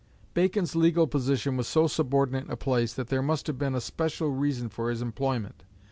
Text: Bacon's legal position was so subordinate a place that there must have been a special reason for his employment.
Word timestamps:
Bacon's 0.33 0.75
legal 0.75 1.05
position 1.05 1.57
was 1.57 1.67
so 1.67 1.85
subordinate 1.85 2.49
a 2.49 2.57
place 2.57 2.91
that 2.95 3.09
there 3.09 3.21
must 3.21 3.45
have 3.45 3.59
been 3.59 3.75
a 3.75 3.79
special 3.81 4.29
reason 4.31 4.67
for 4.67 4.89
his 4.89 4.99
employment. 4.99 5.61